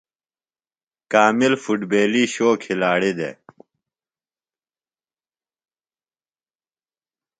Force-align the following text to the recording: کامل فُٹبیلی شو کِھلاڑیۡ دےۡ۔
کامل 1.11 1.53
فُٹبیلی 1.63 2.25
شو 2.33 2.49
کِھلاڑیۡ 2.63 3.15
دےۡ۔ 3.17 3.35